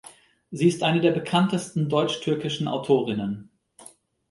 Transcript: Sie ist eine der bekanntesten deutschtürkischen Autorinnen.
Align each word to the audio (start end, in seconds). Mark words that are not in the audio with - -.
Sie 0.49 0.67
ist 0.67 0.81
eine 0.81 0.99
der 0.99 1.11
bekanntesten 1.11 1.87
deutschtürkischen 1.87 2.67
Autorinnen. 2.67 3.51